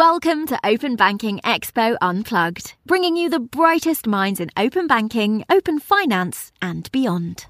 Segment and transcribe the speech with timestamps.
[0.00, 5.78] Welcome to Open Banking Expo Unplugged, bringing you the brightest minds in open banking, open
[5.78, 7.44] finance, and beyond.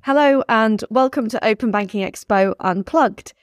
[0.00, 3.34] Hello, and welcome to Open Banking Expo Unplugged.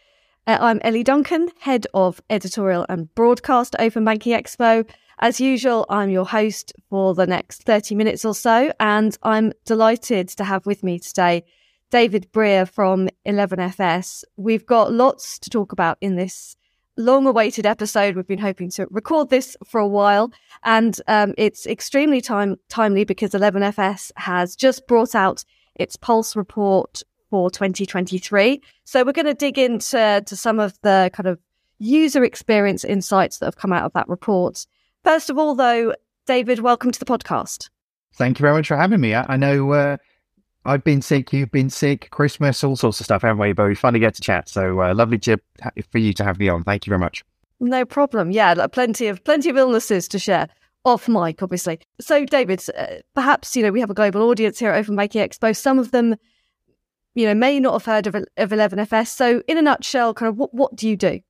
[0.47, 4.89] Uh, I'm Ellie Duncan, head of editorial and broadcast at Open Banking Expo.
[5.19, 10.29] As usual, I'm your host for the next 30 minutes or so, and I'm delighted
[10.29, 11.43] to have with me today
[11.93, 14.23] David Brear from 11FS.
[14.35, 16.55] We've got lots to talk about in this
[16.97, 18.15] long awaited episode.
[18.15, 23.03] We've been hoping to record this for a while, and um, it's extremely time- timely
[23.03, 28.59] because 11FS has just brought out its Pulse report for 2023.
[28.85, 31.37] So we're going to dig into to some of the kind of
[31.77, 34.65] user experience insights that have come out of that report.
[35.03, 35.93] First of all, though,
[36.25, 37.69] David, welcome to the podcast.
[38.15, 39.13] Thank you very much for having me.
[39.13, 39.97] I, I know uh,
[40.65, 43.53] I've been sick, you've been sick, Christmas, all sorts of stuff, haven't we?
[43.53, 44.47] But we finally get to chat.
[44.47, 45.37] So uh, lovely to,
[45.91, 46.63] for you to have me on.
[46.63, 47.23] Thank you very much.
[47.59, 48.31] No problem.
[48.31, 50.47] Yeah, like plenty of plenty of illnesses to share
[50.85, 51.79] off mic, obviously.
[52.01, 55.27] So, David, uh, perhaps you know we have a global audience here at Open Banking
[55.27, 55.55] Expo.
[55.55, 56.15] Some of them,
[57.15, 59.07] you know, may not have heard of, of 11FS.
[59.07, 61.21] So, in a nutshell, kind of what what do you do?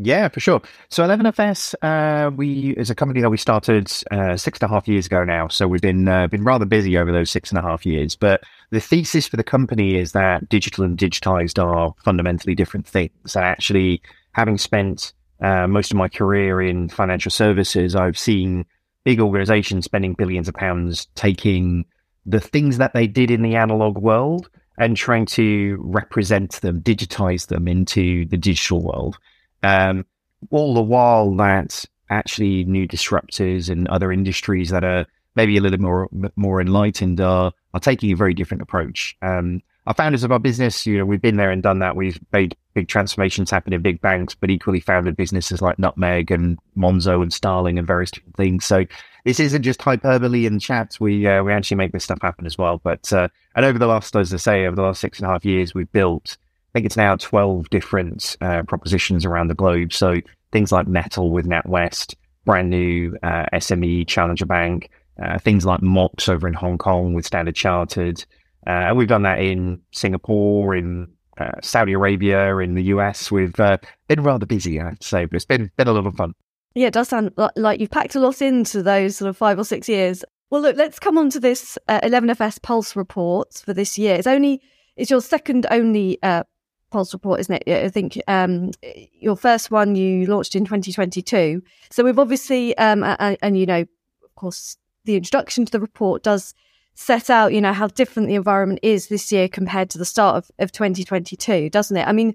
[0.00, 0.62] Yeah, for sure.
[0.90, 4.86] So 11FS, uh, we is a company that we started uh, six and a half
[4.86, 5.48] years ago now.
[5.48, 8.14] So we've been uh, been rather busy over those six and a half years.
[8.14, 13.34] But the thesis for the company is that digital and digitized are fundamentally different things.
[13.34, 14.00] And actually,
[14.32, 18.66] having spent uh, most of my career in financial services, I've seen
[19.02, 21.84] big organizations spending billions of pounds taking
[22.24, 27.48] the things that they did in the analog world and trying to represent them, digitize
[27.48, 29.18] them into the digital world.
[29.62, 30.06] Um,
[30.50, 35.80] all the while that actually new disruptors and other industries that are maybe a little
[35.80, 39.16] more more enlightened are are taking a very different approach.
[39.22, 41.96] Um, our founders of our business, you know, we've been there and done that.
[41.96, 46.58] We've made big transformations happen in big banks, but equally founded businesses like Nutmeg and
[46.76, 48.66] Monzo and Starling and various different things.
[48.66, 48.84] So
[49.24, 50.98] this isn't just hyperbole and chat.
[51.00, 52.78] We uh, we actually make this stuff happen as well.
[52.84, 55.32] But uh, and over the last, as I say, over the last six and a
[55.32, 56.36] half years, we've built
[56.72, 59.92] think it's now 12 different uh, propositions around the globe.
[59.92, 60.16] So
[60.52, 62.14] things like Mettle with NatWest,
[62.44, 64.90] brand new uh, SME Challenger Bank,
[65.22, 68.24] uh, things like Mox over in Hong Kong with Standard Chartered.
[68.66, 71.08] Uh, and we've done that in Singapore, in
[71.38, 73.30] uh, Saudi Arabia, in the US.
[73.30, 73.78] We've uh,
[74.08, 76.34] been rather busy, I to say, but it's been, been a lot of fun.
[76.74, 79.64] Yeah, it does sound like you've packed a lot into those sort of five or
[79.64, 80.24] six years.
[80.50, 84.14] Well, look, let's come on to this 11FS Pulse report for this year.
[84.14, 84.62] It's only
[84.96, 86.44] it's your second only uh,
[86.90, 87.84] Pulse report, isn't it?
[87.84, 88.70] I think um,
[89.12, 91.62] your first one you launched in 2022.
[91.90, 96.22] So we've obviously, um, and, and, you know, of course, the introduction to the report
[96.22, 96.54] does
[96.94, 100.36] set out, you know, how different the environment is this year compared to the start
[100.36, 102.06] of, of 2022, doesn't it?
[102.06, 102.34] I mean,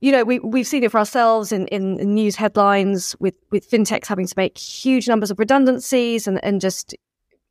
[0.00, 4.06] you know, we we've seen it for ourselves in, in news headlines with with fintechs
[4.06, 6.94] having to make huge numbers of redundancies and and just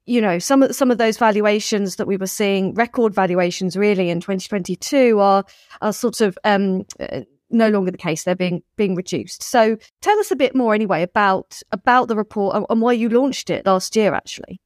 [0.08, 4.10] you know, some of some of those valuations that we were seeing, record valuations really
[4.10, 5.44] in 2022, are
[5.82, 8.24] are sort of um, uh, no longer the case.
[8.24, 9.44] They're being being reduced.
[9.44, 13.10] So, tell us a bit more anyway about about the report and, and why you
[13.10, 14.14] launched it last year.
[14.14, 14.62] Actually,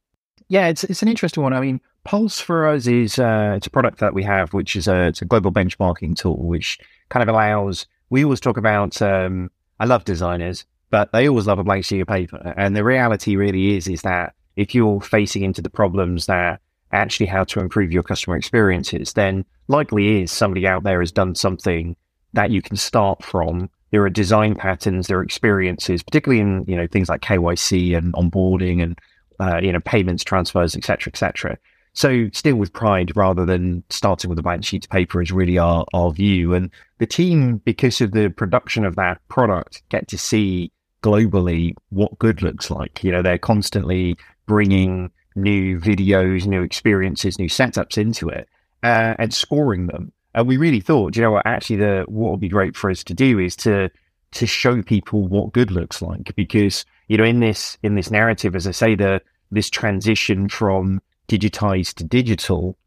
[0.48, 1.52] yeah, it's it's an interesting one.
[1.52, 4.86] I mean, Pulse for us is uh, it's a product that we have, which is
[4.86, 7.86] a it's a global benchmarking tool, which kind of allows.
[8.10, 9.02] We always talk about.
[9.02, 9.50] Um,
[9.80, 13.34] I love designers, but they always love a blank sheet of paper, and the reality
[13.34, 16.60] really is is that if you're facing into the problems that
[16.92, 21.34] actually how to improve your customer experiences, then likely is somebody out there has done
[21.34, 21.96] something
[22.34, 23.70] that you can start from.
[23.90, 28.12] There are design patterns, there are experiences, particularly in you know things like KYC and
[28.14, 28.98] onboarding and
[29.40, 31.58] uh, you know payments, transfers, etc., etc.
[31.94, 35.58] So still with pride rather than starting with a blank sheet of paper is really
[35.58, 36.54] our, our view.
[36.54, 42.18] And the team, because of the production of that product, get to see globally what
[42.18, 43.04] good looks like.
[43.04, 44.16] You know, they're constantly
[44.46, 48.48] bringing new videos, new experiences, new setups into it,
[48.82, 50.12] uh, and scoring them.
[50.34, 51.46] And we really thought, you know what?
[51.46, 53.90] Actually, the what would be great for us to do is to
[54.32, 58.56] to show people what good looks like, because you know, in this in this narrative,
[58.56, 59.20] as I say, the
[59.50, 62.78] this transition from digitized to digital,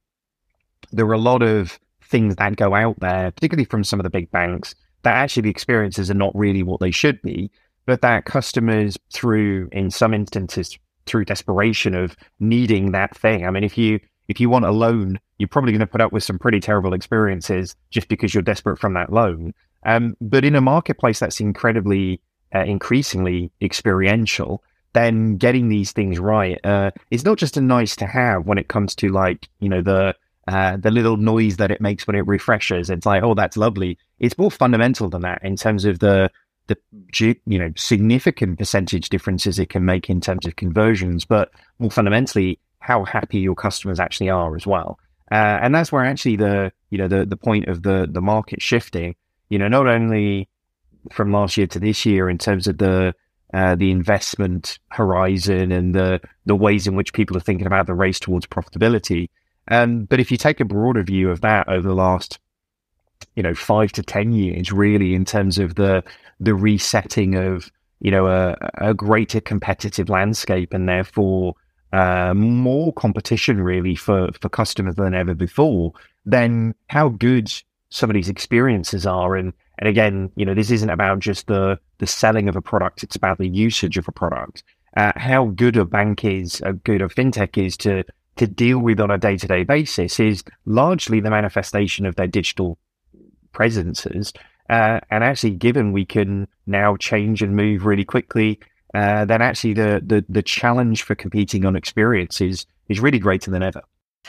[0.92, 4.10] there are a lot of things that go out there, particularly from some of the
[4.10, 7.52] big banks, that actually the experiences are not really what they should be,
[7.86, 13.46] but that customers, through in some instances, through desperation of needing that thing.
[13.46, 16.12] I mean, if you if you want a loan, you're probably going to put up
[16.12, 19.54] with some pretty terrible experiences just because you're desperate from that loan.
[19.86, 22.20] Um, but in a marketplace that's incredibly,
[22.54, 24.64] uh, increasingly experiential,
[24.94, 28.70] then getting these things right uh, is not just a nice to have when it
[28.70, 30.16] comes to like you know the
[30.48, 32.90] uh, the little noise that it makes when it refreshes.
[32.90, 33.98] It's like, oh, that's lovely.
[34.20, 36.30] It's more fundamental than that in terms of the
[36.68, 36.78] the
[37.46, 42.60] you know significant percentage differences it can make in terms of conversions, but more fundamentally,
[42.80, 45.00] how happy your customers actually are as well.
[45.32, 48.62] Uh, and that's where actually the you know the the point of the the market
[48.62, 49.16] shifting.
[49.50, 50.50] You know, not only
[51.12, 53.14] from last year to this year in terms of the
[53.54, 57.94] uh, the investment horizon and the the ways in which people are thinking about the
[57.94, 59.30] race towards profitability.
[59.70, 62.38] Um, but if you take a broader view of that over the last,
[63.36, 66.04] you know, five to ten years, really, in terms of the
[66.40, 71.56] the resetting of you know a, a greater competitive landscape and therefore
[71.94, 75.94] uh, more competition really for for customers than ever before,
[76.26, 77.52] then how good
[77.90, 81.80] some of these experiences are and and again, you know, this isn't about just the
[82.00, 84.64] the selling of a product; it's about the usage of a product.
[84.96, 88.04] Uh, how good a bank is, a good a fintech is to
[88.38, 92.28] to deal with on a day to day basis is largely the manifestation of their
[92.28, 92.78] digital
[93.52, 94.34] presences.
[94.70, 98.60] Uh, and actually, given we can now change and move really quickly,
[98.94, 103.52] uh, then actually the, the the challenge for competing on experience is is really greater
[103.52, 103.82] than ever.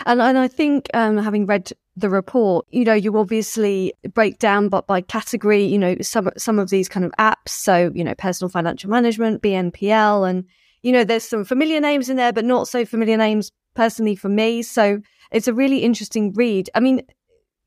[0.04, 4.68] And and I think um, having read the report, you know, you obviously break down
[4.68, 7.48] but by category, you know, some some of these kind of apps.
[7.48, 10.44] So, you know, personal financial management, BNPL, and
[10.82, 14.28] you know, there's some familiar names in there, but not so familiar names personally for
[14.28, 14.62] me.
[14.62, 15.00] So
[15.30, 16.68] it's a really interesting read.
[16.74, 17.02] I mean,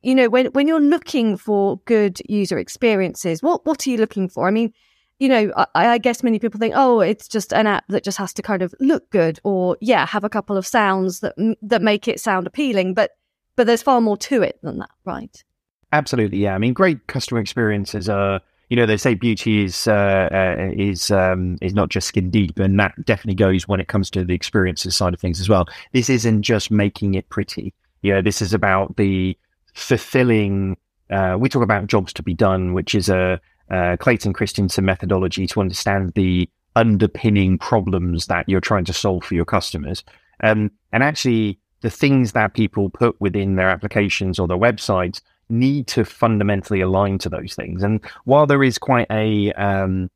[0.01, 4.30] you know, when when you're looking for good user experiences, what what are you looking
[4.30, 4.48] for?
[4.48, 4.74] I mean,
[5.19, 8.18] you know, I, I, guess many people think, oh, it's just an app that just
[8.18, 11.81] has to kind of look good, or yeah, have a couple of sounds that that
[11.81, 12.94] make it sound appealing.
[12.94, 13.12] But
[13.57, 15.44] but there's far more to it than that, right?
[15.92, 16.56] Absolutely, yeah.
[16.56, 18.42] I mean, great customer experiences are.
[18.69, 22.60] You know, they say beauty is uh, uh, is um, is not just skin deep,
[22.60, 25.66] and that definitely goes when it comes to the experiences side of things as well.
[25.92, 27.74] This isn't just making it pretty.
[28.04, 29.36] You know, this is about the
[29.74, 30.77] fulfilling.
[31.10, 33.39] Uh, we talk about jobs to be done, which is a
[33.71, 39.36] uh, Clayton Christensen methodology to understand the underpinning problems that you're trying to solve for
[39.36, 40.04] your customers.
[40.42, 45.88] Um, and actually, the things that people put within their applications or their websites need
[45.88, 47.83] to fundamentally align to those things.
[47.83, 50.10] And while there is quite a um,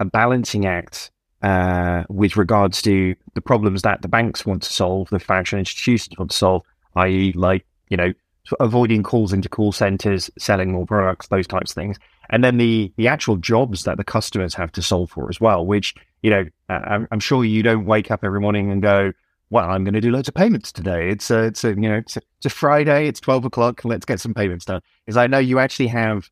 [0.00, 1.10] a balancing act
[1.42, 6.18] uh, with regards to the problems that the banks want to solve, the financial institutions
[6.18, 6.62] want to solve,
[6.96, 8.12] i.e., like you know,
[8.60, 11.98] avoiding calls into call centers, selling more products, those types of things
[12.30, 15.64] and then the the actual jobs that the customers have to solve for as well.
[15.64, 19.12] Which you know, I'm, I'm sure you don't wake up every morning and go,
[19.50, 21.96] "Well, I'm going to do loads of payments today." It's a, it's a you know,
[21.96, 24.80] it's a, it's a Friday, it's twelve o'clock, let's get some payments done.
[25.06, 26.28] Is I know you actually have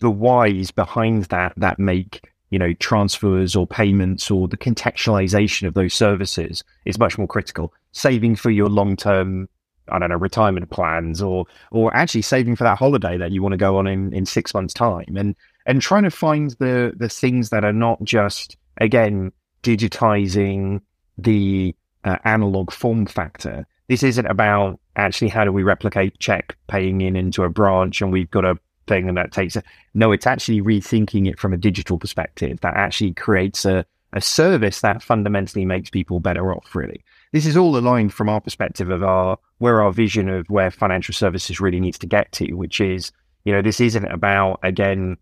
[0.00, 5.74] the whys behind that that make you know transfers or payments or the contextualization of
[5.74, 7.72] those services is much more critical.
[7.92, 9.48] Saving for your long term
[9.88, 13.52] I don't know, retirement plans or or actually saving for that holiday that you want
[13.52, 15.34] to go on in, in six months' time and
[15.66, 19.32] and trying to find the the things that are not just again
[19.62, 20.80] digitizing
[21.18, 23.66] the uh, analog form factor.
[23.88, 28.12] This isn't about actually how do we replicate check paying in into a branch and
[28.12, 29.64] we've got a thing and that takes it.
[29.94, 34.80] No, it's actually rethinking it from a digital perspective that actually creates a, a service
[34.80, 37.04] that fundamentally makes people better off, really
[37.34, 41.14] this is all aligned from our perspective of our where our vision of where financial
[41.14, 43.10] services really needs to get to, which is,
[43.46, 45.16] you know, this isn't about again,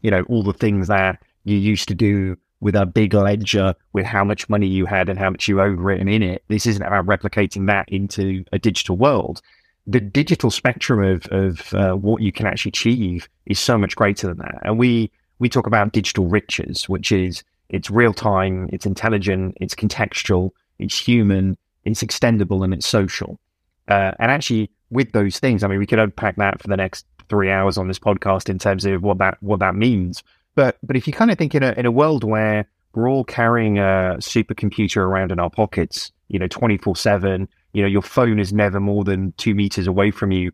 [0.00, 4.06] you know, all the things that you used to do with a big ledger with
[4.06, 6.44] how much money you had and how much you owed written in it.
[6.46, 9.42] This isn't about replicating that into a digital world.
[9.88, 14.28] The digital spectrum of of uh, what you can actually achieve is so much greater
[14.28, 14.60] than that.
[14.62, 15.10] And we
[15.40, 20.96] we talk about digital riches, which is it's real time, it's intelligent, it's contextual, it's
[20.96, 23.40] human, it's extendable, and it's social.
[23.88, 27.06] Uh, and actually, with those things, I mean, we could unpack that for the next
[27.28, 30.22] three hours on this podcast in terms of what that what that means.
[30.54, 33.24] But but if you kind of think in a in a world where we're all
[33.24, 38.02] carrying a supercomputer around in our pockets, you know, twenty four seven, you know, your
[38.02, 40.52] phone is never more than two meters away from you,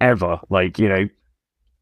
[0.00, 0.38] ever.
[0.48, 1.08] Like you know,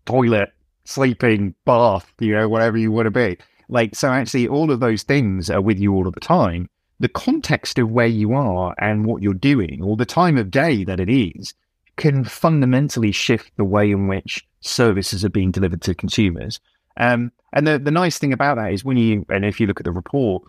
[0.06, 0.52] toilet,
[0.84, 3.38] sleeping, bath, you know, whatever you want to be.
[3.68, 6.68] Like so, actually, all of those things are with you all of the time
[7.00, 10.84] the context of where you are and what you're doing, or the time of day
[10.84, 11.54] that it is,
[11.96, 16.60] can fundamentally shift the way in which services are being delivered to consumers.
[16.96, 19.80] Um, and the, the nice thing about that is when you, and if you look
[19.80, 20.44] at the report,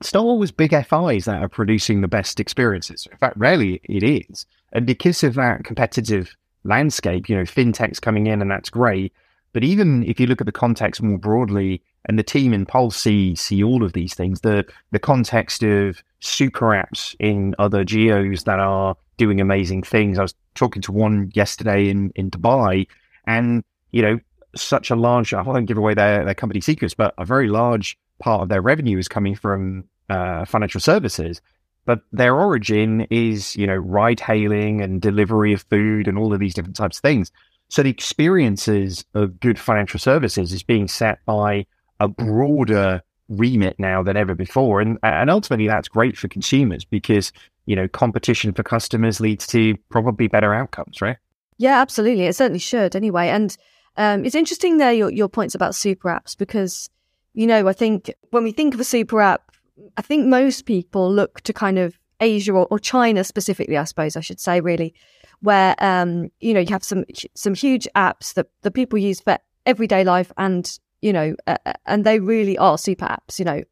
[0.00, 3.06] it's not always big FIs that are producing the best experiences.
[3.10, 4.46] In fact, rarely it is.
[4.72, 9.12] And because of that competitive landscape, you know, fintechs coming in and that's great.
[9.52, 12.96] But even if you look at the context more broadly, and the team in Pulse
[12.96, 14.40] see see all of these things.
[14.40, 20.18] The the context of super apps in other geos that are doing amazing things.
[20.18, 22.86] I was talking to one yesterday in, in Dubai
[23.26, 24.18] and, you know,
[24.56, 27.98] such a large, I won't give away their, their company secrets, but a very large
[28.20, 31.40] part of their revenue is coming from uh, financial services.
[31.84, 36.40] But their origin is, you know, ride hailing and delivery of food and all of
[36.40, 37.30] these different types of things.
[37.68, 41.66] So the experiences of good financial services is being set by
[42.00, 44.80] a broader remit now than ever before.
[44.80, 47.32] And, and ultimately that's great for consumers because,
[47.66, 51.16] you know, competition for customers leads to probably better outcomes, right?
[51.56, 52.24] Yeah, absolutely.
[52.24, 53.28] It certainly should anyway.
[53.28, 53.56] And
[53.96, 56.90] um, it's interesting there, your, your points about super apps, because,
[57.32, 59.52] you know, I think when we think of a super app,
[59.96, 64.16] I think most people look to kind of Asia or, or China specifically, I suppose
[64.16, 64.94] I should say, really,
[65.40, 69.38] where, um, you know, you have some, some huge apps that the people use for
[69.64, 73.62] everyday life and, you know, uh, and they really are super apps, you know,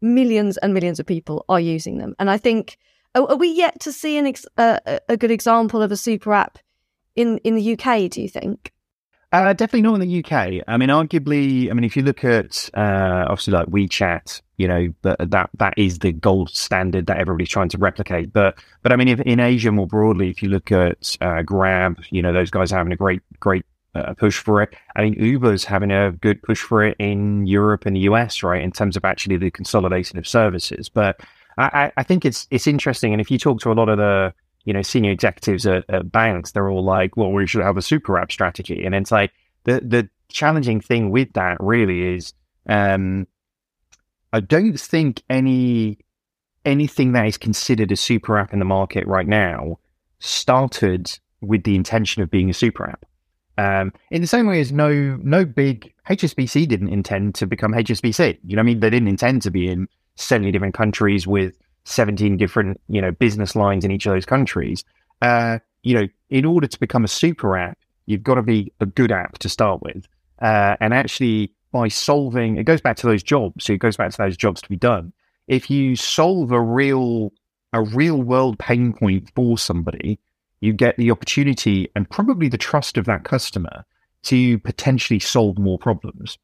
[0.00, 2.16] millions and millions of people are using them.
[2.18, 2.78] And I think,
[3.14, 6.32] are, are we yet to see an ex- uh, a good example of a super
[6.32, 6.58] app
[7.14, 8.72] in, in the UK, do you think?
[9.32, 10.64] Uh, definitely not in the UK.
[10.66, 14.88] I mean, arguably, I mean, if you look at uh, obviously like WeChat, you know
[15.02, 18.32] that that that is the gold standard that everybody's trying to replicate.
[18.32, 22.02] But but I mean, if in Asia more broadly, if you look at uh, Grab,
[22.10, 24.74] you know those guys are having a great great uh, push for it.
[24.96, 28.62] I mean, Uber's having a good push for it in Europe and the US, right,
[28.62, 30.88] in terms of actually the consolidation of services.
[30.88, 31.20] But
[31.58, 34.32] I, I think it's it's interesting, and if you talk to a lot of the
[34.64, 37.82] you know, senior executives at, at, banks, they're all like, well, we should have a
[37.82, 38.84] super app strategy.
[38.84, 39.32] And it's like
[39.64, 42.34] the, the challenging thing with that really is,
[42.68, 43.26] um,
[44.32, 45.98] I don't think any,
[46.64, 49.78] anything that is considered a super app in the market right now
[50.18, 53.06] started with the intention of being a super app.
[53.60, 58.38] Um, in the same way as no, no big HSBC didn't intend to become HSBC.
[58.42, 59.86] You know, I mean, they didn't intend to be in
[60.16, 64.82] 70 different countries with 17 different, you know, business lines in each of those countries.
[65.20, 67.76] Uh, you know, in order to become a super app,
[68.06, 70.06] you've got to be a good app to start with.
[70.40, 73.64] Uh, and actually, by solving, it goes back to those jobs.
[73.64, 75.12] So it goes back to those jobs to be done.
[75.48, 77.30] If you solve a real,
[77.74, 80.18] a real world pain point for somebody,
[80.60, 83.84] you get the opportunity and probably the trust of that customer
[84.22, 86.38] to potentially solve more problems.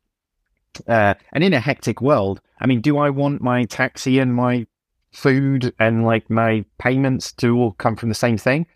[0.86, 4.66] Uh, and in a hectic world, I mean, do I want my taxi and my
[5.16, 8.66] food and like my payments to all come from the same thing.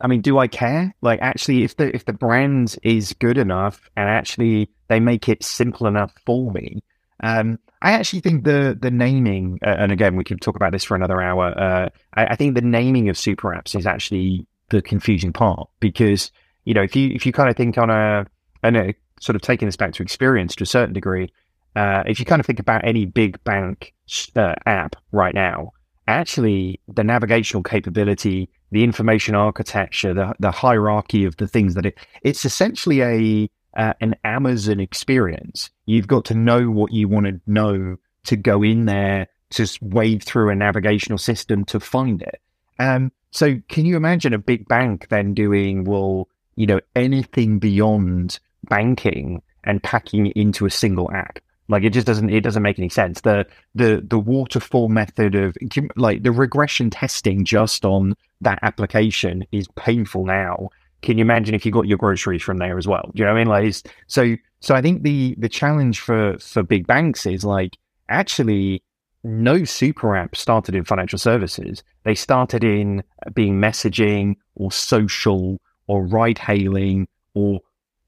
[0.00, 0.94] I mean, do I care?
[1.02, 5.42] Like, actually, if the if the brand is good enough and actually they make it
[5.42, 6.82] simple enough for me,
[7.22, 10.84] um, I actually think the the naming, uh, and again, we could talk about this
[10.84, 11.58] for another hour.
[11.58, 16.30] Uh, I, I, think the naming of super apps is actually the confusing part because
[16.64, 18.26] you know if you if you kind of think on a
[18.62, 21.32] and uh, sort of taking this back to experience to a certain degree,
[21.76, 23.94] uh, if you kind of think about any big bank
[24.36, 25.72] uh, app right now,
[26.08, 31.98] actually the navigational capability, the information architecture, the, the hierarchy of the things that it,
[32.22, 35.70] it's essentially a, uh, an Amazon experience.
[35.86, 40.22] You've got to know what you want to know to go in there to wade
[40.22, 42.40] through a navigational system to find it.
[42.78, 48.38] Um, so can you imagine a big bank then doing, well, you know, anything beyond
[48.64, 51.38] banking and packing it into a single app?
[51.68, 53.20] Like it just doesn't it doesn't make any sense.
[53.20, 55.56] The the the waterfall method of
[55.96, 60.70] like the regression testing just on that application is painful now.
[61.02, 63.10] Can you imagine if you got your groceries from there as well?
[63.14, 63.48] Do you know what I mean?
[63.48, 63.74] Like
[64.06, 67.76] so so I think the the challenge for for big banks is like
[68.08, 68.82] actually
[69.24, 71.82] no super app started in financial services.
[72.04, 73.02] They started in
[73.34, 77.60] being messaging or social or ride hailing or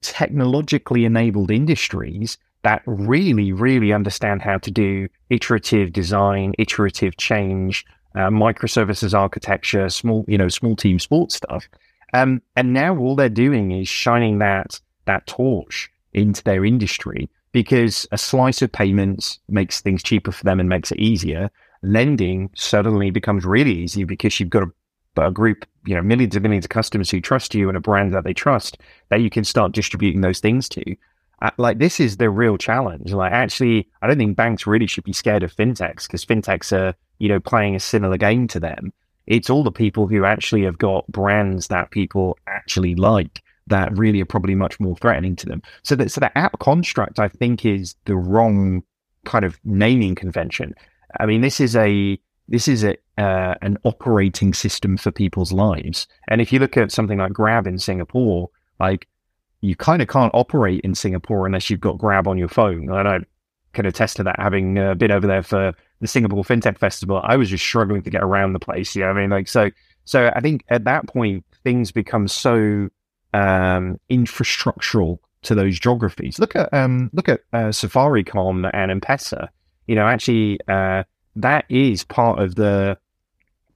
[0.03, 8.29] technologically enabled industries that really, really understand how to do iterative design, iterative change, uh,
[8.29, 11.69] microservices architecture, small, you know, small team sports stuff.
[12.13, 18.07] Um, and now all they're doing is shining that that torch into their industry because
[18.13, 21.51] a slice of payments makes things cheaper for them and makes it easier.
[21.83, 26.43] Lending suddenly becomes really easy because you've got a, a group, you know, millions and
[26.43, 29.45] millions of customers who trust you and a brand that they trust that you can
[29.45, 30.97] start distributing those things to
[31.57, 33.13] like this is the real challenge.
[33.13, 36.95] Like actually, I don't think banks really should be scared of fintechs because fintechs are,
[37.19, 38.93] you know, playing a similar game to them.
[39.31, 44.21] It's all the people who actually have got brands that people actually like that really
[44.21, 45.63] are probably much more threatening to them.
[45.85, 48.83] So that so the app construct, I think, is the wrong
[49.25, 50.75] kind of naming convention.
[51.21, 52.19] I mean, this is a
[52.49, 56.09] this is a uh, an operating system for people's lives.
[56.27, 59.07] And if you look at something like Grab in Singapore, like
[59.61, 62.91] you kind of can't operate in Singapore unless you've got Grab on your phone.
[62.91, 63.25] I know
[63.73, 67.21] can attest to that, having uh, been over there for the Singapore FinTech Festival.
[67.23, 68.97] I was just struggling to get around the place.
[68.97, 69.71] You know, I mean, like so.
[70.05, 72.89] So I think at that point things become so
[73.33, 76.39] um, infrastructural to those geographies.
[76.39, 79.49] Look at um, look at uh, Safaricom and M-Pesa.
[79.87, 81.05] You know, actually, uh,
[81.37, 82.99] that is part of the.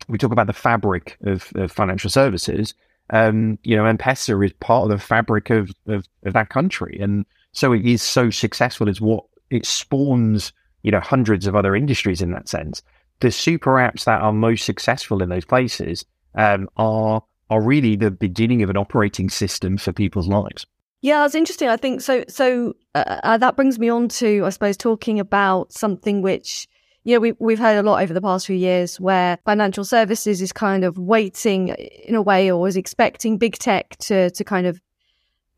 [0.09, 2.75] We talk about the fabric of, of financial services.
[3.11, 7.25] Um, you know, M-Pesa is part of the fabric of, of, of that country, and
[7.53, 8.89] so it is so successful.
[8.89, 10.53] Is what it spawns.
[10.83, 12.83] You know, hundreds of other industries in that sense.
[13.21, 18.11] The super apps that are most successful in those places um, are are really the
[18.11, 20.67] beginning of an operating system for people's lives.
[21.03, 21.69] Yeah, that's interesting.
[21.69, 22.25] I think so.
[22.29, 26.67] So uh, uh, that brings me on to, I suppose, talking about something which
[27.05, 30.41] you know we we've heard a lot over the past few years, where financial services
[30.41, 34.67] is kind of waiting in a way, or is expecting big tech to to kind
[34.67, 34.81] of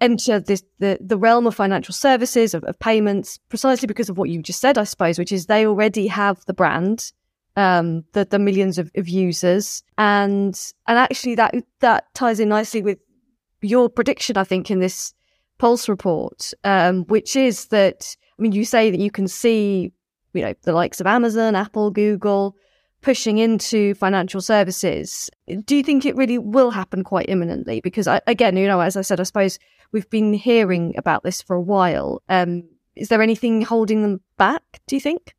[0.01, 4.29] enter this the the realm of financial services of, of payments, precisely because of what
[4.29, 7.13] you just said, I suppose, which is they already have the brand
[7.57, 12.83] um, the the millions of, of users, and and actually that that ties in nicely
[12.83, 12.99] with
[13.63, 15.15] your prediction, I think, in this
[15.59, 19.91] Pulse report, um, which is that I mean, you say that you can see,
[20.35, 22.55] you know, the likes of Amazon, Apple, Google
[23.07, 25.31] pushing into financial services.
[25.65, 27.81] Do you think it really will happen quite imminently?
[27.81, 29.61] Because I, again, you know, as I said, I suppose
[29.93, 32.21] we've been hearing about this for a while.
[32.29, 32.65] Um,
[32.97, 34.81] is there anything holding them back?
[34.89, 35.37] Do you think?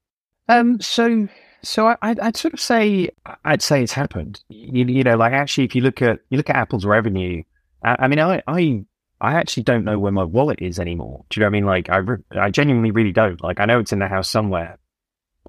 [0.48, 1.28] Um, so
[1.62, 3.10] so I, would sort of say
[3.44, 4.42] I'd say it's happened.
[4.48, 7.44] You, you, know, like actually, if you look at you look at Apple's revenue,
[7.84, 8.86] I, I, mean, I, I
[9.20, 11.26] I actually don't know where my wallet is anymore.
[11.30, 11.66] Do you know what I mean?
[11.66, 13.44] Like I re- I genuinely really don't.
[13.44, 14.78] Like I know it's in the house somewhere.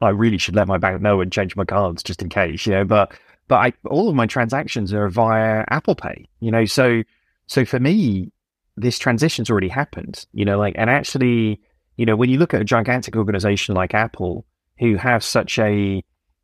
[0.01, 2.73] I really should let my bank know and change my cards just in case, you
[2.73, 2.85] know.
[2.85, 3.13] But
[3.49, 6.65] but I all of my transactions are via Apple Pay, you know.
[6.65, 7.03] So
[7.47, 8.33] so for me,
[8.77, 10.59] this transition's already happened, you know.
[10.59, 11.61] Like and actually,
[11.97, 14.45] you know, when you look at a gigantic organization like Apple
[14.79, 16.03] who have such a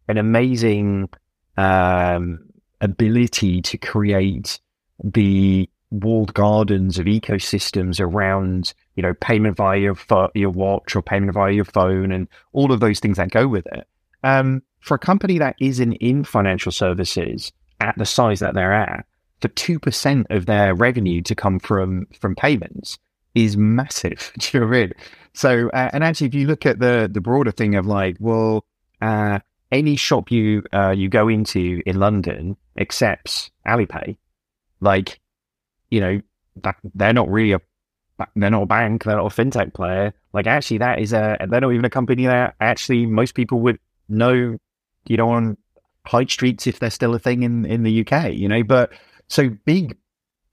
[0.08, 1.08] an amazing
[1.56, 2.40] um,
[2.80, 4.60] ability to create
[5.02, 5.68] the
[6.00, 11.32] walled gardens of ecosystems around, you know, payment via your, fo- your watch or payment
[11.32, 13.86] via your phone and all of those things that go with it.
[14.22, 19.06] Um, for a company that isn't in financial services at the size that they're at,
[19.40, 22.98] for two percent of their revenue to come from from payments
[23.34, 24.32] is massive.
[24.38, 24.92] Do you know I mean?
[25.34, 28.64] So, uh, and actually, if you look at the the broader thing of like, well,
[29.02, 29.40] uh,
[29.72, 34.16] any shop you uh, you go into in London accepts Alipay,
[34.80, 35.20] like,
[35.90, 36.20] you know,
[36.62, 37.60] that, they're not really a
[38.36, 40.14] they're not a bank, they're not a fintech player.
[40.32, 43.78] Like, actually, that is a they're not even a company that actually most people would
[44.08, 44.56] know,
[45.06, 45.56] you know, on
[46.06, 48.62] high streets if they're still a thing in in the UK, you know.
[48.62, 48.92] But
[49.28, 49.96] so big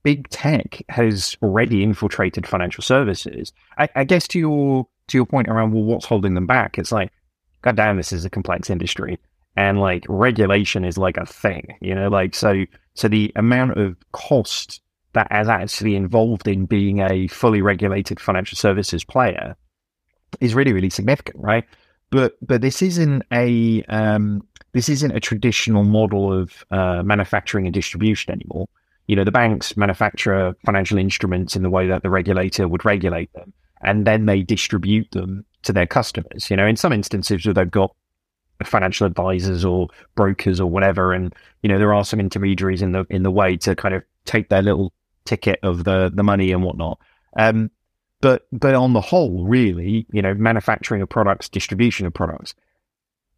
[0.03, 3.53] big tech has already infiltrated financial services.
[3.77, 6.79] I, I, guess to your to your point around well, what's holding them back?
[6.79, 7.11] It's like,
[7.61, 9.19] god damn, this is a complex industry,
[9.55, 12.07] and like regulation is like a thing, you know.
[12.07, 12.65] Like so,
[12.95, 14.81] so the amount of cost
[15.13, 19.55] that is actually involved in being a fully regulated financial services player
[20.39, 21.65] is really really significant, right?
[22.09, 27.73] But but this isn't a um, this isn't a traditional model of uh, manufacturing and
[27.73, 28.67] distribution anymore
[29.11, 33.31] you know, the banks manufacture financial instruments in the way that the regulator would regulate
[33.33, 36.49] them, and then they distribute them to their customers.
[36.49, 37.93] You know, in some instances where they've got
[38.63, 43.05] financial advisors or brokers or whatever, and you know, there are some intermediaries in the
[43.09, 44.93] in the way to kind of take their little
[45.31, 46.99] ticket of the the money and whatnot.
[47.37, 47.71] Um,
[48.19, 52.53] but but on the whole, really, you know, manufacturing of products, distribution of products,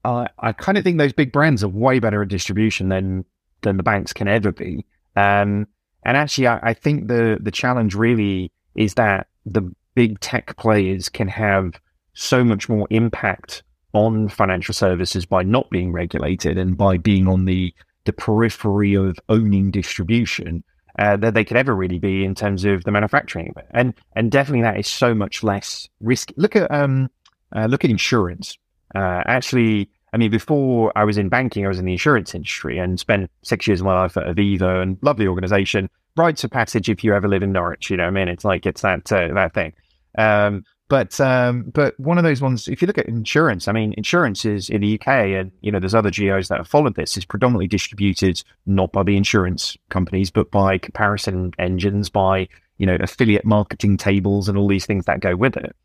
[0.03, 3.25] uh, I kind of think those big brands are way better at distribution than
[3.61, 4.85] than the banks can ever be.
[5.15, 5.67] Um,
[6.03, 11.09] and actually, I, I think the the challenge really is that the big tech players
[11.09, 11.79] can have
[12.15, 17.45] so much more impact on financial services by not being regulated and by being on
[17.45, 17.73] the
[18.05, 20.63] the periphery of owning distribution
[20.99, 23.53] uh, that they could ever really be in terms of the manufacturing.
[23.71, 26.33] And and definitely that is so much less risky.
[26.37, 27.09] Look at um
[27.55, 28.57] uh, look at insurance.
[28.95, 32.77] Uh, actually, I mean, before I was in banking, I was in the insurance industry
[32.77, 35.89] and spent six years of my life at Aviva and lovely organization.
[36.15, 38.45] Rites of passage if you ever live in Norwich, you know, what I mean, it's
[38.45, 39.73] like it's that uh, that thing.
[40.15, 43.93] Um, but um, but one of those ones, if you look at insurance, I mean,
[43.97, 47.17] insurance is in the UK, and you know, there's other geos that have followed this.
[47.17, 52.97] Is predominantly distributed not by the insurance companies, but by comparison engines, by you know,
[52.99, 55.75] affiliate marketing tables, and all these things that go with it.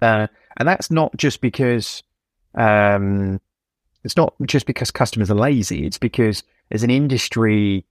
[0.00, 2.02] Uh, and that's not just because
[2.54, 3.40] um,
[4.04, 5.86] it's not just because customers are lazy.
[5.86, 7.84] It's because as an industry,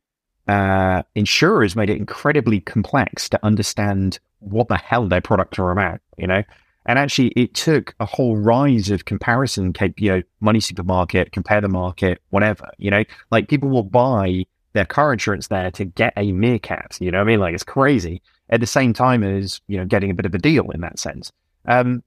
[0.48, 6.00] uh, insurers made it incredibly complex to understand what the hell their products are about,
[6.18, 6.44] you know?
[6.86, 11.70] And actually, it took a whole rise of comparison, you know, money supermarket, compare the
[11.70, 16.32] market, whatever, you know, like people will buy their car insurance there to get a
[16.32, 17.40] meerkat, you know what I mean?
[17.40, 20.40] Like it's crazy at the same time as, you know, getting a bit of a
[20.40, 21.32] deal in that sense.
[21.66, 22.04] Um,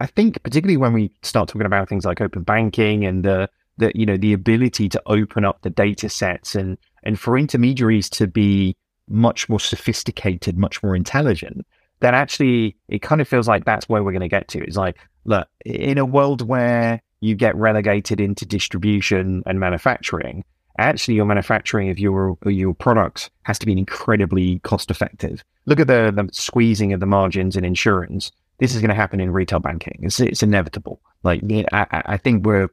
[0.00, 3.92] I think particularly when we start talking about things like open banking and the, the,
[3.94, 8.26] you know, the ability to open up the data sets and, and for intermediaries to
[8.26, 8.76] be
[9.08, 11.66] much more sophisticated, much more intelligent,
[12.00, 14.62] then actually it kind of feels like that's where we're going to get to.
[14.62, 20.44] It's like, look, in a world where you get relegated into distribution and manufacturing,
[20.78, 25.42] actually your manufacturing of your your products has to be incredibly cost effective.
[25.66, 28.30] Look at the, the squeezing of the margins in insurance.
[28.58, 29.98] This is going to happen in retail banking.
[30.02, 31.00] It's, it's inevitable.
[31.22, 31.42] Like
[31.72, 32.68] I, I think we're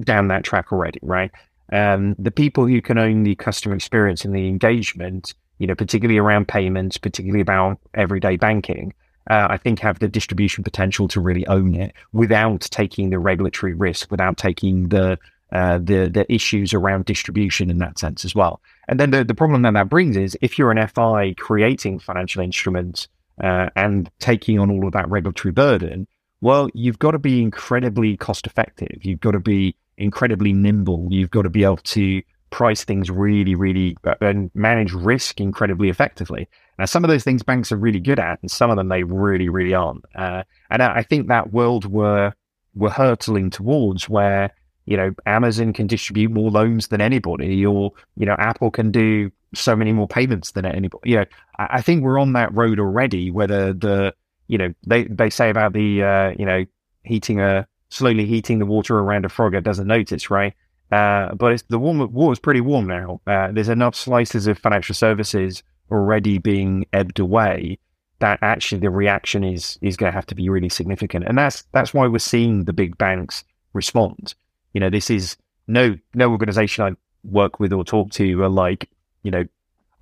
[0.00, 1.30] down that track already, right?
[1.72, 6.18] Um, the people who can own the customer experience and the engagement you know, particularly
[6.18, 8.94] around payments, particularly about everyday banking,
[9.28, 13.74] uh, I think have the distribution potential to really own it without taking the regulatory
[13.74, 15.18] risk, without taking the
[15.52, 18.62] uh, the the issues around distribution in that sense as well.
[18.88, 22.42] And then the, the problem that that brings is if you're an FI creating financial
[22.42, 23.08] instruments
[23.42, 26.06] uh, and taking on all of that regulatory burden,
[26.40, 29.04] well, you've got to be incredibly cost effective.
[29.04, 31.08] You've got to be incredibly nimble.
[31.10, 35.88] You've got to be able to price things really, really uh, and manage risk incredibly
[35.88, 36.48] effectively.
[36.78, 39.02] Now, some of those things banks are really good at, and some of them they
[39.02, 40.04] really, really aren't.
[40.14, 42.32] Uh, and I think that world we're
[42.74, 44.50] we're hurtling towards, where
[44.86, 49.30] you know Amazon can distribute more loans than anybody, or you know Apple can do
[49.54, 51.10] so many more payments than anybody.
[51.10, 51.24] You know,
[51.58, 53.30] I, I think we're on that road already.
[53.30, 54.14] Whether the
[54.48, 56.64] you know they they say about the uh, you know
[57.04, 60.54] heating a slowly heating the water around a frog it doesn't notice, right?
[60.90, 63.20] Uh, but the warm, water is pretty warm now.
[63.26, 67.78] Uh, there's enough slices of financial services already being ebbed away
[68.20, 71.64] that actually the reaction is is going to have to be really significant, and that's
[71.72, 74.34] that's why we're seeing the big banks respond.
[74.72, 76.96] You know, this is no no organization I
[77.28, 78.88] work with or talk to are like
[79.22, 79.44] you know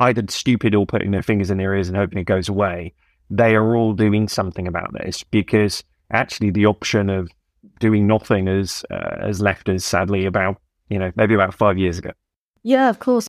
[0.00, 2.92] either stupid or putting their fingers in their ears and hoping it goes away.
[3.30, 7.30] They are all doing something about this because actually the option of
[7.78, 11.98] doing nothing has uh, has left us sadly about you know, maybe about five years
[11.98, 12.10] ago.
[12.62, 13.28] Yeah, of course.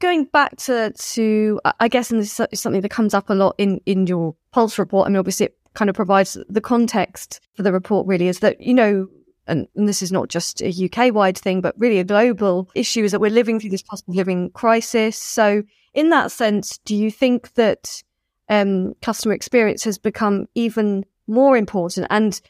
[0.00, 3.54] Going back to, to I guess, and this is something that comes up a lot
[3.58, 5.06] in, in your Pulse report.
[5.06, 8.60] I mean, obviously, it kind of provides the context for the report, really, is that,
[8.60, 9.08] you know,
[9.46, 13.04] and, and this is not just a UK wide thing, but really a global issue
[13.04, 15.16] is that we're living through this cost of living crisis.
[15.16, 15.62] So,
[15.92, 18.02] in that sense, do you think that
[18.48, 22.06] um, customer experience has become even more important?
[22.10, 22.40] And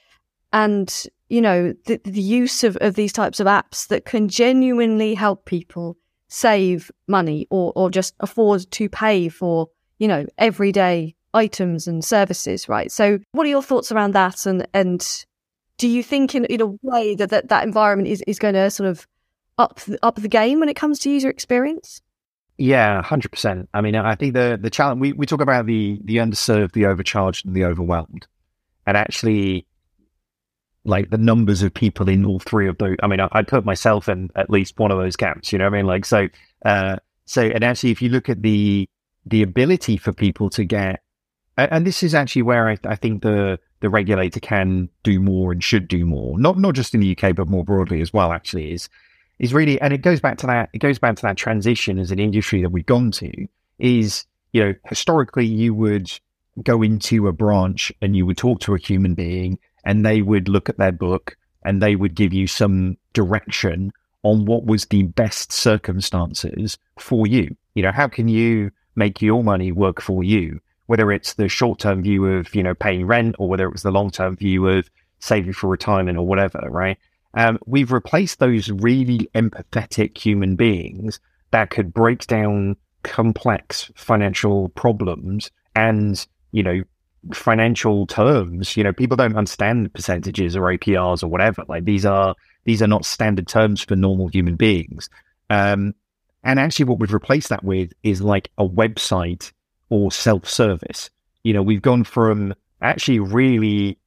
[0.52, 5.14] and you know the, the use of, of these types of apps that can genuinely
[5.14, 5.96] help people
[6.28, 9.68] save money or or just afford to pay for
[9.98, 12.92] you know everyday items and services right?
[12.92, 14.46] So what are your thoughts around that?
[14.46, 15.04] And and
[15.76, 18.70] do you think in, in a way that, that that environment is, is going to
[18.70, 19.06] sort of
[19.58, 22.00] up up the game when it comes to user experience?
[22.58, 23.68] Yeah, hundred percent.
[23.74, 26.86] I mean, I think the the challenge we, we talk about the the underserved, the
[26.86, 28.28] overcharged, and the overwhelmed,
[28.86, 29.66] and actually,
[30.84, 32.96] like the numbers of people in all three of those.
[33.02, 35.52] I mean, I, I put myself in at least one of those camps.
[35.52, 35.86] You know what I mean?
[35.86, 36.28] Like so,
[36.64, 38.88] uh, so and actually, if you look at the
[39.26, 41.02] the ability for people to get,
[41.56, 45.62] and this is actually where I, I think the the regulator can do more and
[45.64, 46.38] should do more.
[46.38, 48.32] Not not just in the UK, but more broadly as well.
[48.32, 48.88] Actually, is
[49.38, 50.68] is really, and it goes back to that.
[50.72, 53.46] It goes back to that transition as an industry that we've gone to.
[53.78, 56.10] Is you know historically you would
[56.62, 60.48] go into a branch and you would talk to a human being and they would
[60.48, 63.92] look at their book and they would give you some direction
[64.22, 67.54] on what was the best circumstances for you.
[67.74, 70.60] You know, how can you make your money work for you?
[70.86, 73.82] Whether it's the short term view of, you know, paying rent or whether it was
[73.82, 76.98] the long term view of saving for retirement or whatever, right?
[77.34, 81.20] Um, we've replaced those really empathetic human beings
[81.50, 86.82] that could break down complex financial problems and, you know,
[87.32, 88.76] financial terms.
[88.76, 91.64] You know, people don't understand percentages or APRs or whatever.
[91.68, 92.34] Like these are
[92.64, 95.08] these are not standard terms for normal human beings.
[95.50, 95.94] Um,
[96.42, 99.52] and actually, what we've replaced that with is like a website
[99.88, 101.10] or self service.
[101.42, 103.98] You know, we've gone from actually really,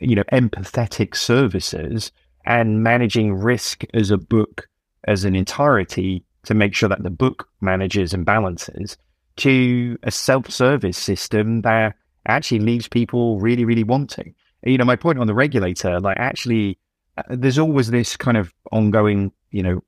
[0.00, 2.12] you know, empathetic services
[2.44, 4.68] and managing risk as a book
[5.04, 8.96] as an entirety to make sure that the book manages and balances
[9.36, 11.94] to a self service system that
[12.28, 14.34] actually leaves people really, really wanting.
[14.64, 16.78] You know, my point on the regulator, like actually,
[17.18, 19.82] uh, there's always this kind of ongoing, you know,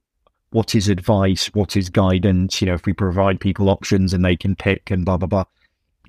[0.51, 4.37] what is advice, what is guidance, you know, if we provide people options and they
[4.37, 5.44] can pick and blah, blah, blah.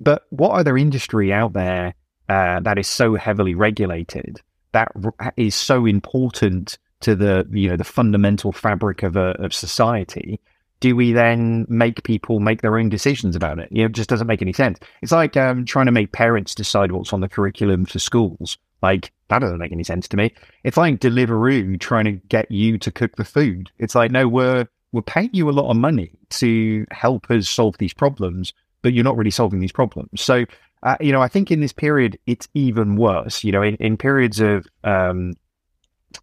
[0.00, 1.94] But what other industry out there
[2.28, 4.40] uh, that is so heavily regulated,
[4.72, 4.92] that
[5.36, 10.40] is so important to the you know the fundamental fabric of a, of society.
[10.80, 13.68] Do we then make people make their own decisions about it?
[13.70, 14.78] You know, it just doesn't make any sense.
[15.02, 18.56] It's like um, trying to make parents decide what's on the curriculum for schools.
[18.82, 20.32] Like that doesn't make any sense to me.
[20.64, 23.70] It's like Deliveroo trying to get you to cook the food.
[23.78, 27.76] It's like no, we're we're paying you a lot of money to help us solve
[27.78, 30.20] these problems, but you're not really solving these problems.
[30.20, 30.44] So,
[30.82, 33.44] uh, you know, I think in this period, it's even worse.
[33.44, 35.34] You know, in, in periods of, um,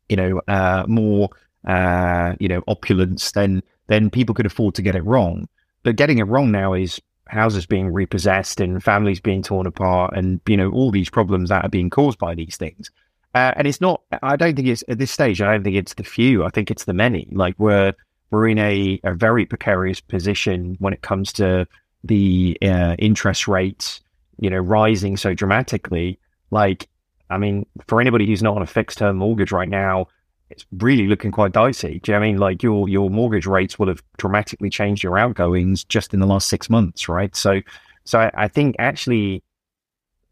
[0.10, 1.30] you know, uh, more,
[1.66, 5.48] uh, you know, opulence, then then people could afford to get it wrong.
[5.84, 10.40] But getting it wrong now is houses being repossessed and families being torn apart, and
[10.48, 12.92] you know, all these problems that are being caused by these things.
[13.36, 14.02] Uh, and it's not.
[14.24, 15.42] I don't think it's at this stage.
[15.42, 16.44] I don't think it's the few.
[16.44, 17.28] I think it's the many.
[17.32, 17.94] Like we're
[18.32, 21.68] we're in a, a very precarious position when it comes to
[22.04, 24.02] the uh, interest rates,
[24.40, 26.20] you know, rising so dramatically.
[26.52, 26.88] Like,
[27.30, 30.08] I mean, for anybody who's not on a fixed term mortgage right now,
[30.50, 32.00] it's really looking quite dicey.
[32.02, 35.18] Do you know I mean like your your mortgage rates will have dramatically changed your
[35.18, 37.36] outgoings just in the last six months, right?
[37.36, 37.62] So,
[38.06, 39.44] so I, I think actually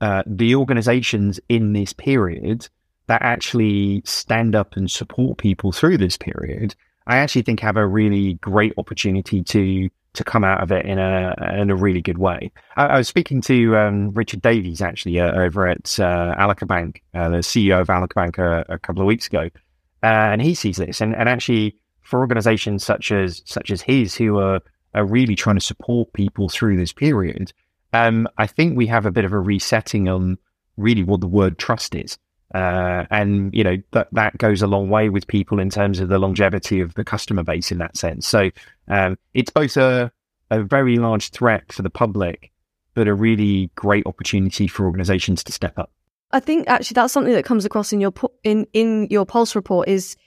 [0.02, 2.68] uh, the organizations in this period
[3.08, 6.76] that actually stand up and support people through this period
[7.08, 10.98] I actually think have a really great opportunity to to come out of it in
[10.98, 12.52] a in a really good way.
[12.76, 17.30] I, I was speaking to um, Richard Davies actually uh, over at uh, Bank, uh,
[17.30, 19.50] the CEO of Allica Bank, uh, a couple of weeks ago,
[20.04, 24.38] and he sees this, and, and actually for organisations such as such as his who
[24.40, 24.62] are
[24.94, 27.52] are really trying to support people through this period,
[27.94, 30.38] um, I think we have a bit of a resetting on
[30.78, 32.18] really what the word trust is.
[32.54, 36.10] Uh, and you know that that goes a long way with people in terms of
[36.10, 38.28] the longevity of the customer base in that sense.
[38.28, 38.52] So
[38.88, 40.12] um, it's both a
[40.52, 42.52] a very large threat for the public,
[42.94, 45.92] but a really great opportunity for organisations to step up.
[46.36, 49.88] I think actually that's something that comes across in your in in your pulse report
[49.88, 50.18] is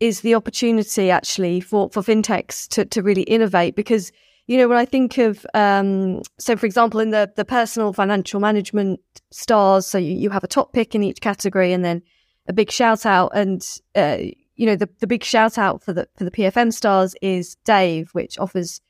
[0.00, 4.10] is the opportunity actually for for fintechs to to really innovate because
[4.46, 8.40] you know, when I think of, um, so for example, in the, the personal financial
[8.40, 12.02] management stars, so you, you have a top pick in each category and then
[12.46, 13.32] a big shout out.
[13.34, 14.18] And, uh,
[14.54, 18.10] you know, the, the big shout out for the, for the PFM stars is Dave,
[18.12, 18.82] which offers,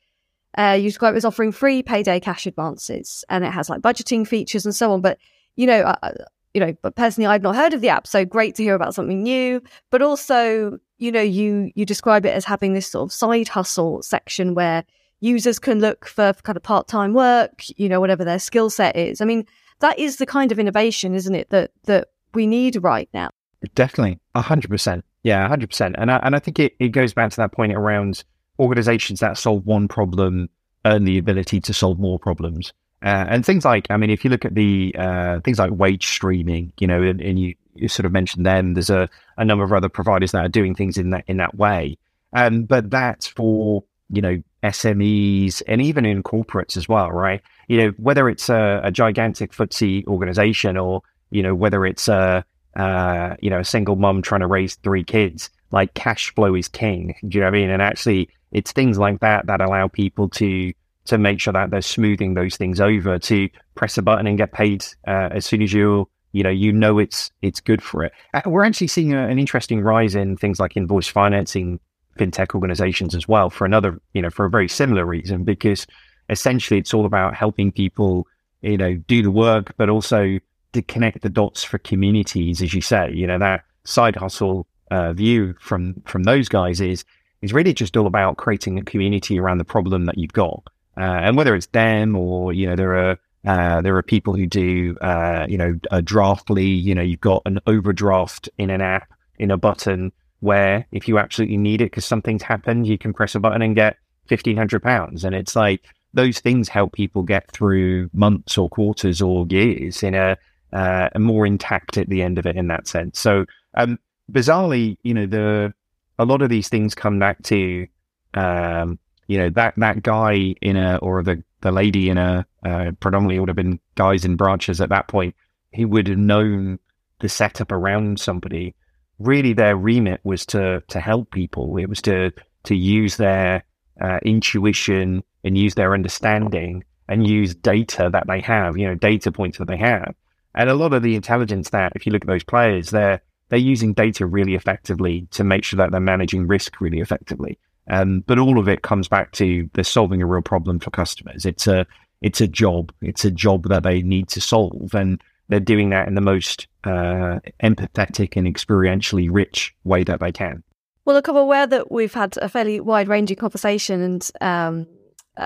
[0.59, 4.27] uh, you describe it as offering free payday cash advances and it has like budgeting
[4.27, 5.03] features and so on.
[5.03, 5.19] But,
[5.55, 6.11] you know, uh,
[6.55, 8.07] you know, but personally, I've not heard of the app.
[8.07, 12.35] So great to hear about something new, but also, you know, you, you describe it
[12.35, 14.85] as having this sort of side hustle section where,
[15.21, 18.95] users can look for kind of part time work, you know, whatever their skill set
[18.95, 19.21] is.
[19.21, 19.47] I mean,
[19.81, 23.31] that is the kind of innovation, isn't it, that that we need right now?
[23.75, 25.05] Definitely, hundred percent.
[25.23, 25.97] Yeah, hundred percent.
[25.99, 28.23] And I, and I think it, it goes back to that point around
[28.59, 30.51] organizations that solve one problem
[30.85, 32.73] earn the ability to solve more problems.
[33.05, 36.07] Uh, and things like, I mean, if you look at the uh, things like wage
[36.07, 39.63] streaming, you know, and, and you, you, sort of mentioned them, there's a, a number
[39.63, 41.99] of other providers that are doing things in that in that way.
[42.33, 47.43] Um, but that's for you know SMEs and even in corporates as well, right?
[47.69, 52.45] You know, whether it's a, a gigantic FTSE organization or, you know, whether it's a,
[52.75, 56.69] uh, you know, a single mom trying to raise three kids, like cash flow is
[56.69, 57.15] king.
[57.29, 57.71] Do you know what I mean?
[57.71, 60.73] And actually, it's things like that that allow people to
[61.07, 64.53] to make sure that they're smoothing those things over to press a button and get
[64.53, 68.13] paid uh, as soon as you you know you know it's it's good for it.
[68.33, 71.79] Uh, we're actually seeing a, an interesting rise in things like invoice financing
[72.19, 75.87] fintech organizations as well for another, you know, for a very similar reason, because
[76.31, 78.27] essentially it's all about helping people,
[78.63, 80.39] you know, do the work, but also
[80.73, 85.13] to connect the dots for communities, as you say, you know, that side hustle uh,
[85.13, 87.05] view from, from those guys is,
[87.43, 90.63] is really just all about creating a community around the problem that you've got.
[90.97, 94.47] Uh, and whether it's them or, you know, there are, uh, there are people who
[94.47, 99.13] do, uh, you know, a Drafty, you know, you've got an overdraft in an app,
[99.39, 103.35] in a button, where if you absolutely need it because something's happened, you can press
[103.35, 105.25] a button and get fifteen hundred pounds.
[105.25, 110.15] And it's like those things help people get through months or quarters or years in
[110.15, 110.37] a,
[110.73, 113.19] uh, more intact at the end of it in that sense.
[113.19, 113.99] So um,
[114.31, 115.75] bizarrely, you know, the
[116.19, 117.87] a lot of these things come back to
[118.35, 122.93] um, you know that that guy in a or the the lady in a uh,
[123.01, 125.35] predominantly would have been guys in branches at that point.
[125.73, 126.79] He would have known
[127.21, 128.75] the setup around somebody
[129.19, 131.77] really their remit was to to help people.
[131.77, 132.33] It was to
[132.65, 133.65] to use their
[134.01, 139.31] uh, intuition and use their understanding and use data that they have, you know, data
[139.31, 140.15] points that they have.
[140.55, 143.59] And a lot of the intelligence that, if you look at those players, they're they're
[143.59, 147.59] using data really effectively to make sure that they're managing risk really effectively.
[147.91, 151.45] Um, but all of it comes back to they're solving a real problem for customers.
[151.45, 151.87] It's a
[152.23, 152.93] it's a job.
[153.03, 154.95] It's a job that they need to solve.
[154.95, 160.33] And they're doing that in the most uh, empathetic and experientially rich way that they
[160.33, 160.63] can.
[161.05, 164.87] Well, look, I'm aware that we've had a fairly wide ranging conversation, and um,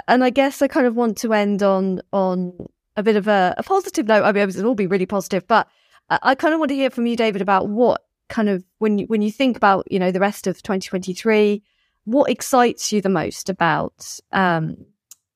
[0.07, 3.55] and I guess I kind of want to end on on a bit of a,
[3.59, 4.22] a positive note.
[4.22, 5.66] I mean, it'll all be really positive, but
[6.11, 9.07] I, kind of want to hear from you, David, about what kind of when you
[9.07, 11.62] when you think about you know the rest of 2023,
[12.08, 14.76] what excites you the most about um,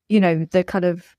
[0.08, 1.16] you know the kind of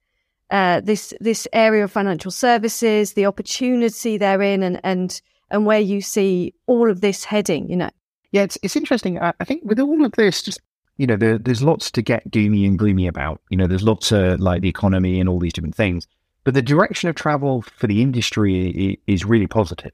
[0.49, 6.01] uh, this this area of financial services, the opportunity therein, and and and where you
[6.01, 7.69] see all of this heading.
[7.69, 7.89] You know.
[8.31, 9.19] Yeah, it's it's interesting.
[9.19, 10.59] I, I think with all of this, just
[10.97, 13.41] you know, there, there's lots to get doomy and gloomy about.
[13.49, 16.07] You know, there's lots of like the economy and all these different things.
[16.43, 19.91] But the direction of travel for the industry is really positive.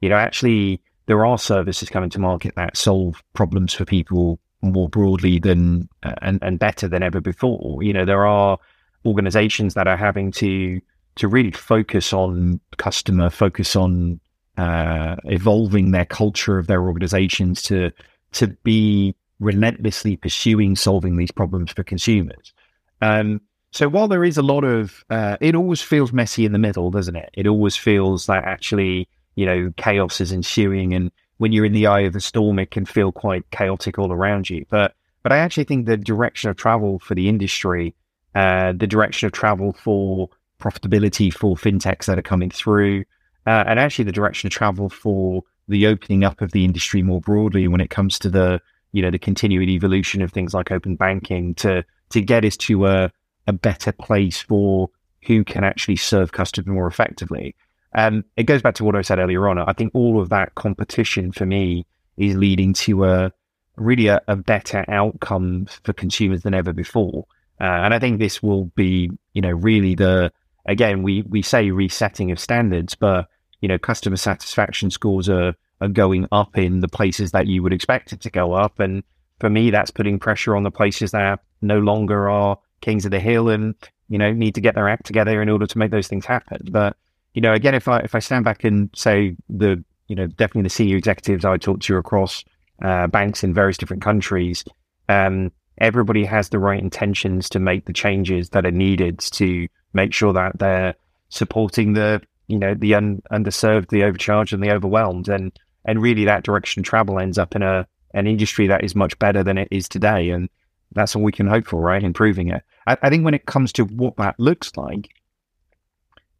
[0.00, 4.88] You know, actually, there are services coming to market that solve problems for people more
[4.88, 7.82] broadly than uh, and, and better than ever before.
[7.82, 8.58] You know, there are
[9.04, 10.80] organizations that are having to
[11.16, 14.20] to really focus on customer, focus on
[14.56, 17.90] uh, evolving their culture of their organizations to
[18.32, 22.52] to be relentlessly pursuing solving these problems for consumers.
[23.00, 23.40] Um,
[23.70, 26.90] so while there is a lot of, uh, it always feels messy in the middle,
[26.90, 27.30] doesn't it?
[27.34, 31.86] It always feels like actually, you know, chaos is ensuing, and when you're in the
[31.86, 34.64] eye of the storm, it can feel quite chaotic all around you.
[34.68, 37.94] But but I actually think the direction of travel for the industry,
[38.34, 40.28] uh, the direction of travel for
[40.60, 43.04] profitability for fintechs that are coming through,
[43.46, 47.20] uh, and actually the direction of travel for the opening up of the industry more
[47.20, 48.60] broadly when it comes to the
[48.92, 52.86] you know the continued evolution of things like open banking to to get us to
[52.86, 53.12] a
[53.46, 54.90] a better place for
[55.26, 57.54] who can actually serve customers more effectively.
[57.94, 59.58] Um, it goes back to what I said earlier on.
[59.58, 63.32] I think all of that competition for me is leading to a
[63.76, 67.26] really a, a better outcome for consumers than ever before.
[67.60, 70.32] Uh, and I think this will be, you know, really the
[70.66, 73.28] again we we say resetting of standards, but
[73.60, 77.72] you know, customer satisfaction scores are, are going up in the places that you would
[77.72, 78.78] expect it to go up.
[78.78, 79.02] And
[79.40, 83.20] for me, that's putting pressure on the places that no longer are kings of the
[83.20, 83.74] hill and,
[84.08, 86.68] you know, need to get their act together in order to make those things happen.
[86.70, 86.96] But,
[87.38, 90.62] you know, again, if I, if I stand back and say the, you know, definitely
[90.62, 92.44] the senior executives I talk to across
[92.82, 94.64] uh, banks in various different countries,
[95.08, 100.12] um, everybody has the right intentions to make the changes that are needed to make
[100.12, 100.96] sure that they're
[101.28, 106.24] supporting the you know the un- underserved, the overcharged, and the overwhelmed, and and really
[106.24, 109.68] that direction travel ends up in a an industry that is much better than it
[109.70, 110.48] is today, and
[110.90, 112.02] that's all we can hope for, right?
[112.02, 112.64] Improving it.
[112.84, 115.10] I, I think when it comes to what that looks like,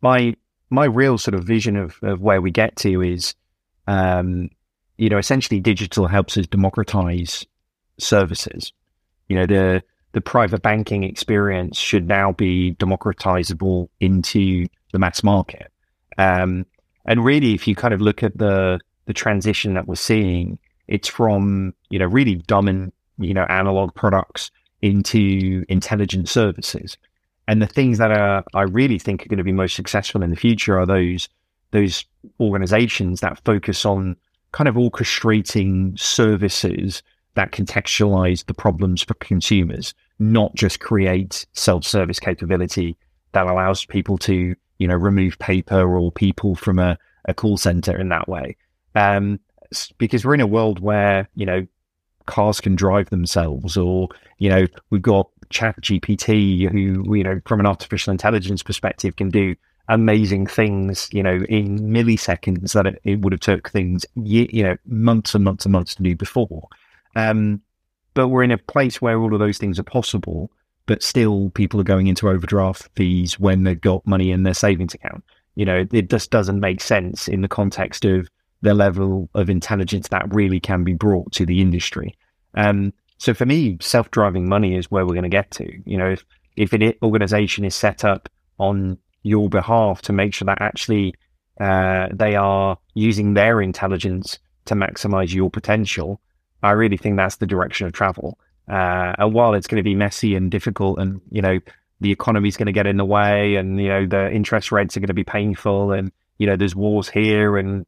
[0.03, 0.35] my
[0.71, 3.35] my real sort of vision of, of where we get to is,
[3.87, 4.51] um,
[4.97, 7.47] you know, essentially digital helps us democratize
[7.99, 8.73] services.
[9.29, 15.71] You know, the the private banking experience should now be democratizable into the mass market.
[16.17, 16.65] Um,
[17.05, 21.09] and really, if you kind of look at the the transition that we're seeing, it's
[21.09, 24.51] from you know really dumb and you know analog products
[24.83, 26.97] into intelligent services.
[27.49, 30.31] And the things that are I really think are going to be most successful in
[30.31, 31.29] the future are those
[31.73, 32.05] those
[32.39, 34.17] organizations that focus on
[34.53, 37.03] kind of orchestrating services
[37.35, 42.97] that contextualize the problems for consumers, not just create self-service capability
[43.33, 47.99] that allows people to you know, remove paper or people from a, a call center
[47.99, 48.57] in that way.
[48.95, 49.41] Um,
[49.99, 51.67] because we're in a world where, you know,
[52.29, 57.59] cars can drive themselves or, you know, we've got chat GPT who, you know, from
[57.59, 59.57] an artificial intelligence perspective can do
[59.89, 64.77] amazing things, you know, in milliseconds that it, it would have took things, you know,
[64.87, 66.69] months and months and months to do before.
[67.17, 67.61] Um,
[68.15, 70.51] but we're in a place where all of those things are possible
[70.89, 74.95] but still people are going into overdraft fees when they've got money in their savings
[74.95, 75.23] account.
[75.55, 78.29] You know, it just doesn't make sense in the context of
[78.61, 82.17] the level of intelligence that really can be brought to the industry.
[82.55, 85.71] Um, so for me, self-driving money is where we're going to get to.
[85.85, 86.25] You know, if
[86.57, 91.15] if an organization is set up on your behalf to make sure that actually
[91.61, 96.21] uh, they are using their intelligence to maximize your potential,
[96.63, 98.39] I really think that's the direction of travel.
[98.69, 101.59] Uh, and while it's going to be messy and difficult, and you know
[102.01, 104.97] the economy is going to get in the way, and you know the interest rates
[104.97, 107.87] are going to be painful, and you know there's wars here, and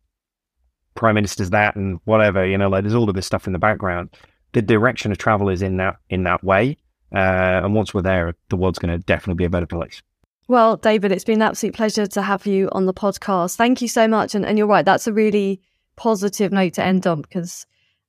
[1.01, 3.59] prime ministers that, and whatever, you know, like there's all of this stuff in the
[3.59, 4.11] background.
[4.53, 6.77] The direction of travel is in that in that way,
[7.13, 10.03] uh, and once we're there, the world's going to definitely be a better place.
[10.47, 13.57] Well, David, it's been an absolute pleasure to have you on the podcast.
[13.57, 15.61] Thank you so much, and, and you're right, that's a really
[15.97, 17.67] positive note to end on because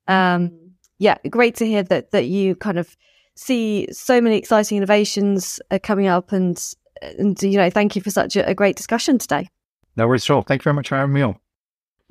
[0.08, 0.52] um,
[0.98, 2.96] yeah, great to hear that that you kind of
[3.36, 6.62] see so many exciting innovations uh, coming up, and
[7.02, 9.48] and you know, thank you for such a, a great discussion today.
[9.96, 10.42] No worries at all.
[10.42, 11.38] Thank you very much for having me on.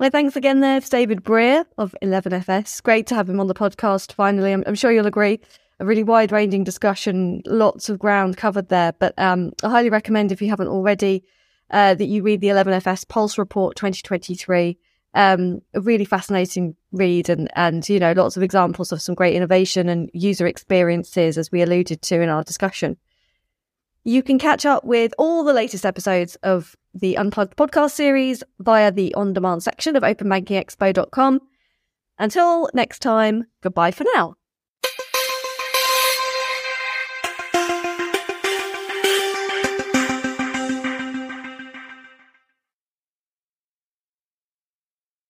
[0.01, 2.81] Well, thanks again there to David Brear of 11FS.
[2.81, 4.51] Great to have him on the podcast finally.
[4.51, 5.39] I'm, I'm sure you'll agree.
[5.79, 8.93] A really wide ranging discussion, lots of ground covered there.
[8.93, 11.23] But um, I highly recommend, if you haven't already,
[11.69, 14.75] uh, that you read the 11FS Pulse Report 2023.
[15.13, 19.35] Um, a really fascinating read and, and, you know, lots of examples of some great
[19.35, 22.97] innovation and user experiences, as we alluded to in our discussion.
[24.03, 28.91] You can catch up with all the latest episodes of the Unplugged podcast series via
[28.91, 31.39] the on demand section of openbankingexpo.com.
[32.17, 34.35] Until next time, goodbye for now.